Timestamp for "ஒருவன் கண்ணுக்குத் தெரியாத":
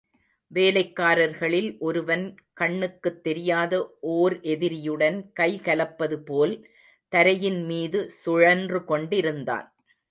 1.79-3.97